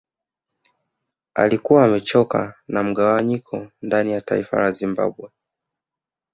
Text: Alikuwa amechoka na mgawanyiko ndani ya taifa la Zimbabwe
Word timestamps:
Alikuwa 1.33 1.85
amechoka 1.85 2.55
na 2.67 2.83
mgawanyiko 2.83 3.67
ndani 3.81 4.11
ya 4.11 4.21
taifa 4.21 4.61
la 4.61 4.71
Zimbabwe 4.71 5.29